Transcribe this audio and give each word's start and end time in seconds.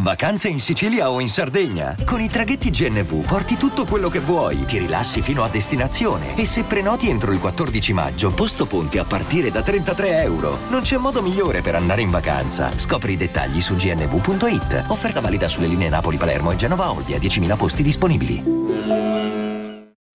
Vacanze 0.00 0.46
in 0.46 0.60
Sicilia 0.60 1.10
o 1.10 1.18
in 1.18 1.28
Sardegna? 1.28 1.96
Con 2.04 2.20
i 2.20 2.28
traghetti 2.28 2.70
GNV 2.70 3.26
porti 3.26 3.56
tutto 3.56 3.84
quello 3.84 4.08
che 4.08 4.20
vuoi, 4.20 4.64
ti 4.64 4.78
rilassi 4.78 5.22
fino 5.22 5.42
a 5.42 5.48
destinazione 5.48 6.36
e 6.36 6.46
se 6.46 6.62
prenoti 6.62 7.08
entro 7.08 7.32
il 7.32 7.40
14 7.40 7.92
maggio, 7.92 8.32
posto 8.32 8.66
ponti 8.66 8.98
a 8.98 9.04
partire 9.04 9.50
da 9.50 9.60
33 9.60 10.20
euro. 10.22 10.58
Non 10.68 10.82
c'è 10.82 10.98
modo 10.98 11.20
migliore 11.20 11.62
per 11.62 11.74
andare 11.74 12.02
in 12.02 12.10
vacanza. 12.10 12.70
Scopri 12.70 13.14
i 13.14 13.16
dettagli 13.16 13.60
su 13.60 13.74
gnv.it. 13.74 14.84
Offerta 14.86 15.20
valida 15.20 15.48
sulle 15.48 15.66
linee 15.66 15.88
Napoli-Palermo 15.88 16.52
e 16.52 16.56
Genova-Olbia, 16.56 17.18
10.000 17.18 17.56
posti 17.56 17.82
disponibili. 17.82 18.44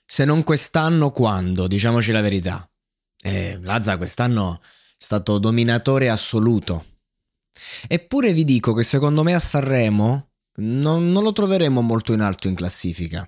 Se 0.06 0.24
non 0.24 0.44
quest'anno, 0.44 1.12
quando? 1.12 1.68
Diciamoci 1.68 2.14
la 2.14 2.22
verità. 2.22 2.66
Eh, 3.22 3.60
Lazza 3.62 3.98
quest'anno 3.98 4.62
è 4.62 4.66
stato 4.96 5.40
dominatore 5.40 6.10
assoluto 6.10 6.86
Eppure 7.88 8.34
vi 8.34 8.44
dico 8.44 8.74
che 8.74 8.84
secondo 8.84 9.24
me 9.24 9.34
a 9.34 9.40
Sanremo 9.40 10.30
non, 10.56 11.12
non, 11.12 11.24
lo 11.24 11.32
troveremo 11.32 11.82
molto 11.82 12.14
in 12.14 12.22
alto 12.22 12.48
in 12.48 12.56
classifica. 12.56 13.28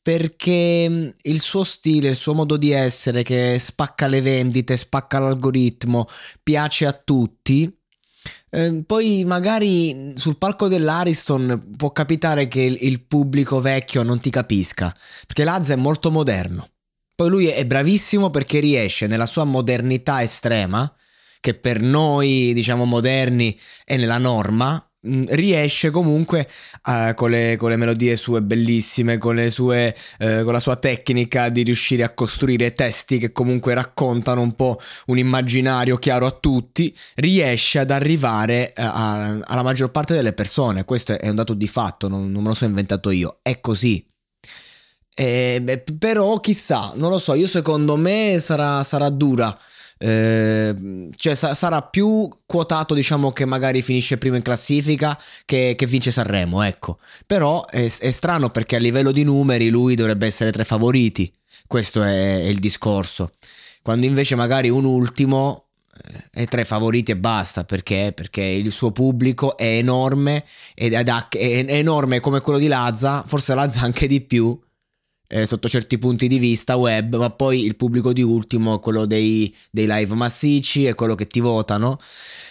Perché 0.00 0.88
mm, 0.88 1.08
il 1.22 1.40
suo 1.40 1.64
stile, 1.64 2.08
il 2.08 2.16
suo 2.16 2.34
modo 2.34 2.56
di 2.56 2.70
essere 2.70 3.22
che 3.22 3.58
spacca 3.58 4.06
le 4.06 4.20
vendite, 4.20 4.76
spacca 4.76 5.18
l'algoritmo, 5.18 6.06
piace 6.42 6.86
a 6.86 6.92
tutti. 6.92 7.72
Eh, 8.50 8.82
poi 8.86 9.24
magari 9.24 10.12
sul 10.14 10.38
palco 10.38 10.68
dell'Ariston 10.68 11.74
può 11.76 11.90
capitare 11.90 12.48
che 12.48 12.60
il, 12.60 12.78
il 12.80 13.02
pubblico 13.02 13.60
vecchio 13.60 14.02
non 14.02 14.18
ti 14.18 14.30
capisca, 14.30 14.94
perché 15.26 15.44
Lazza 15.44 15.74
è 15.74 15.76
molto 15.76 16.10
moderno. 16.10 16.68
Poi 17.14 17.28
lui 17.28 17.46
è 17.46 17.64
bravissimo 17.66 18.30
perché 18.30 18.58
riesce 18.58 19.06
nella 19.06 19.26
sua 19.26 19.44
modernità 19.44 20.22
estrema 20.22 20.92
che 21.42 21.54
per 21.54 21.82
noi, 21.82 22.52
diciamo, 22.54 22.84
moderni 22.84 23.58
è 23.84 23.96
nella 23.96 24.18
norma, 24.18 24.80
mm, 25.04 25.24
riesce 25.30 25.90
comunque 25.90 26.48
uh, 26.84 27.14
con, 27.14 27.30
le, 27.30 27.56
con, 27.58 27.70
le, 27.70 27.76
melodie 27.76 28.14
sue 28.14 28.42
bellissime, 28.42 29.18
con, 29.18 29.44
sue, 29.50 29.92
uh, 30.20 30.44
con 30.44 30.52
la 30.52 30.60
sua 30.60 30.76
tecnica 30.76 31.48
di 31.48 31.64
riuscire 31.64 32.04
a 32.04 32.14
costruire 32.14 32.74
testi 32.74 33.18
che 33.18 33.32
comunque 33.32 33.74
raccontano 33.74 34.40
un 34.40 34.54
po' 34.54 34.78
un 35.06 35.18
immaginario 35.18 35.96
chiaro 35.96 36.26
a 36.26 36.30
tutti, 36.30 36.96
riesce 37.16 37.80
ad 37.80 37.90
arrivare 37.90 38.72
uh, 38.76 38.82
a, 38.82 39.38
alla 39.42 39.62
maggior 39.64 39.90
parte 39.90 40.14
delle 40.14 40.34
persone. 40.34 40.84
Questo 40.84 41.18
è 41.18 41.28
un 41.28 41.34
dato 41.34 41.54
di 41.54 41.66
fatto, 41.66 42.06
non, 42.06 42.30
non 42.30 42.42
me 42.42 42.48
lo 42.50 42.54
so 42.54 42.66
inventato 42.66 43.10
io, 43.10 43.40
è 43.42 43.58
così. 43.58 44.06
Eh, 45.12 45.58
beh, 45.60 45.82
però 45.98 46.38
chissà, 46.38 46.92
non 46.94 47.10
lo 47.10 47.18
so, 47.18 47.34
io 47.34 47.48
secondo 47.48 47.96
me 47.96 48.38
sarà, 48.38 48.84
sarà 48.84 49.10
dura 49.10 49.58
eh, 50.04 51.08
cioè 51.14 51.36
sa- 51.36 51.54
sarà 51.54 51.80
più 51.82 52.28
quotato 52.44 52.92
diciamo 52.92 53.30
che 53.30 53.44
magari 53.44 53.82
finisce 53.82 54.18
primo 54.18 54.34
in 54.34 54.42
classifica 54.42 55.16
che, 55.44 55.74
che 55.78 55.86
vince 55.86 56.10
Sanremo 56.10 56.62
ecco 56.62 56.98
però 57.24 57.64
è, 57.66 57.84
è, 57.84 58.10
strano 58.10 58.50
perché 58.50 58.74
a 58.74 58.80
livello 58.80 59.12
di 59.12 59.22
numeri 59.22 59.68
lui 59.68 59.94
dovrebbe 59.94 60.26
essere 60.26 60.50
tra 60.50 60.62
i 60.62 60.66
favoriti 60.66 61.32
questo 61.68 62.02
è, 62.02 62.40
è 62.40 62.46
il 62.46 62.58
discorso 62.58 63.30
quando 63.80 64.06
invece 64.06 64.34
magari 64.34 64.70
un 64.70 64.84
ultimo 64.84 65.68
eh, 66.32 66.42
è 66.42 66.44
tra 66.46 66.62
i 66.62 66.64
favoriti 66.64 67.12
e 67.12 67.16
basta 67.16 67.62
perché? 67.62 68.12
perché 68.12 68.42
il 68.42 68.72
suo 68.72 68.90
pubblico 68.90 69.56
è 69.56 69.76
enorme 69.76 70.44
ed 70.74 70.94
è, 70.94 71.04
è 71.04 71.64
enorme 71.68 72.18
come 72.18 72.40
quello 72.40 72.58
di 72.58 72.66
Lazza 72.66 73.22
forse 73.24 73.54
Lazza 73.54 73.82
anche 73.82 74.08
di 74.08 74.20
più 74.20 74.58
eh, 75.32 75.46
sotto 75.46 75.66
certi 75.66 75.96
punti 75.96 76.28
di 76.28 76.38
vista 76.38 76.76
web, 76.76 77.16
ma 77.16 77.30
poi 77.30 77.64
il 77.64 77.74
pubblico 77.74 78.12
di 78.12 78.22
ultimo 78.22 78.76
è 78.76 78.80
quello 78.80 79.06
dei, 79.06 79.52
dei 79.70 79.86
live 79.88 80.14
massicci, 80.14 80.84
è 80.84 80.94
quello 80.94 81.14
che 81.14 81.26
ti 81.26 81.40
votano. 81.40 81.98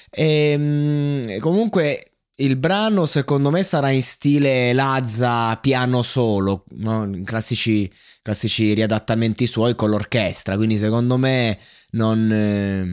E, 0.09 0.25
ehm, 0.51 1.39
comunque 1.39 2.05
il 2.37 2.55
brano 2.55 3.05
secondo 3.05 3.51
me 3.51 3.61
sarà 3.61 3.91
in 3.91 4.01
stile 4.01 4.73
Lazza 4.73 5.55
piano 5.57 6.01
solo, 6.01 6.63
no? 6.77 7.07
classici, 7.23 7.89
classici 8.23 8.73
riadattamenti 8.73 9.45
suoi 9.45 9.75
con 9.75 9.91
l'orchestra, 9.91 10.55
quindi 10.55 10.77
secondo 10.77 11.17
me 11.17 11.59
non, 11.91 12.31
eh, 12.31 12.84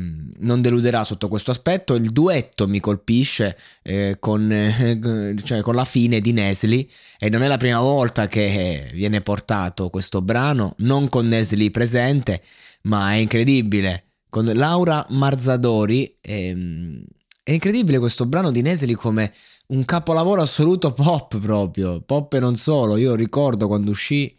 non, 0.40 0.60
deluderà 0.60 1.04
sotto 1.04 1.28
questo 1.28 1.50
aspetto. 1.50 1.94
Il 1.94 2.10
duetto 2.10 2.66
mi 2.66 2.80
colpisce 2.80 3.56
eh, 3.82 4.16
con, 4.18 4.50
eh, 4.50 5.34
cioè 5.42 5.60
con, 5.60 5.74
la 5.74 5.84
fine 5.84 6.20
di 6.20 6.32
Nesli 6.32 6.88
e 7.18 7.28
non 7.28 7.42
è 7.42 7.48
la 7.48 7.56
prima 7.56 7.80
volta 7.80 8.26
che 8.28 8.90
viene 8.92 9.20
portato 9.20 9.90
questo 9.90 10.22
brano, 10.22 10.74
non 10.78 11.08
con 11.08 11.28
Nesli 11.28 11.70
presente, 11.70 12.42
ma 12.82 13.12
è 13.12 13.16
incredibile. 13.16 14.04
Con 14.30 14.44
Laura 14.44 15.06
Marzadori 15.10 16.18
ehm, 16.20 17.02
è 17.42 17.52
incredibile 17.52 17.98
questo 17.98 18.26
brano 18.26 18.50
di 18.50 18.60
Nesli 18.60 18.94
come 18.94 19.32
un 19.68 19.84
capolavoro 19.84 20.42
assoluto 20.42 20.92
pop 20.92 21.38
proprio, 21.38 22.00
pop 22.00 22.32
e 22.34 22.40
non 22.40 22.54
solo. 22.56 22.96
Io 22.96 23.14
ricordo 23.14 23.66
quando 23.66 23.90
uscì 23.90 24.34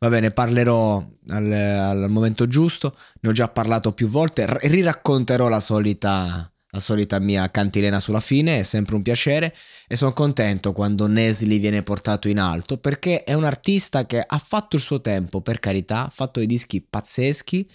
Va 0.00 0.08
bene, 0.10 0.30
parlerò 0.30 1.04
al, 1.30 1.52
al, 1.52 2.06
momento 2.08 2.46
giusto, 2.46 2.96
ne 3.20 3.30
ho 3.30 3.32
già 3.32 3.48
parlato 3.48 3.92
più 3.92 4.06
volte, 4.06 4.46
r- 4.46 4.60
riracconterò 4.62 5.48
la 5.48 5.58
solita, 5.58 6.48
la 6.70 6.78
solita 6.78 7.18
mia 7.18 7.50
cantilena 7.50 7.98
sulla 7.98 8.20
fine, 8.20 8.60
è 8.60 8.62
sempre 8.62 8.94
un 8.94 9.02
piacere. 9.02 9.52
E 9.88 9.96
sono 9.96 10.12
contento 10.12 10.72
quando 10.72 11.08
Nesli 11.08 11.58
viene 11.58 11.82
portato 11.82 12.28
in 12.28 12.38
alto 12.38 12.78
perché 12.78 13.24
è 13.24 13.34
un 13.34 13.42
artista 13.42 14.06
che 14.06 14.22
ha 14.24 14.38
fatto 14.38 14.76
il 14.76 14.82
suo 14.82 15.00
tempo, 15.00 15.40
per 15.40 15.58
carità, 15.58 16.06
ha 16.06 16.10
fatto 16.10 16.38
dei 16.38 16.46
dischi 16.46 16.80
pazzeschi. 16.80 17.68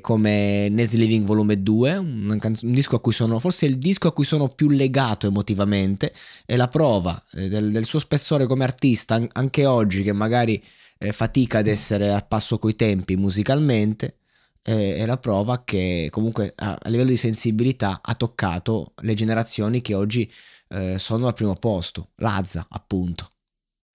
Come 0.00 0.68
Nesli 0.68 0.98
Living 0.98 1.26
Volume 1.26 1.62
2, 1.62 1.96
un, 1.96 2.36
canz- 2.40 2.62
un, 2.62 2.70
disco 2.70 2.96
a 2.96 3.00
cui 3.00 3.12
sono, 3.12 3.40
forse 3.40 3.66
il 3.66 3.76
disco 3.76 4.06
a 4.06 4.12
cui 4.12 4.24
sono 4.24 4.48
più 4.48 4.68
legato 4.70 5.26
emotivamente, 5.26 6.14
è 6.46 6.54
la 6.54 6.68
prova 6.68 7.20
eh, 7.32 7.48
del, 7.48 7.72
del, 7.72 7.84
suo 7.84 7.98
spessore 7.98 8.46
come 8.46 8.62
artista, 8.62 9.16
an- 9.16 9.28
anche 9.32 9.66
oggi 9.66 10.04
che 10.04 10.12
magari 10.12 10.62
eh, 11.02 11.12
fatica 11.12 11.58
ad 11.58 11.66
essere 11.66 12.12
a 12.12 12.20
passo 12.20 12.58
coi 12.58 12.76
tempi 12.76 13.16
musicalmente, 13.16 14.18
eh, 14.62 14.96
è 14.96 15.06
la 15.06 15.18
prova 15.18 15.64
che 15.64 16.08
comunque 16.10 16.52
a, 16.56 16.78
a, 16.80 16.88
livello 16.88 17.10
di 17.10 17.16
sensibilità 17.16 18.00
ha 18.02 18.14
toccato 18.14 18.92
le 19.00 19.14
generazioni 19.14 19.80
che 19.80 19.94
oggi 19.94 20.30
eh, 20.68 20.98
sono 20.98 21.26
al 21.26 21.34
primo 21.34 21.54
posto, 21.54 22.10
Lazza 22.16 22.66
appunto. 22.70 23.31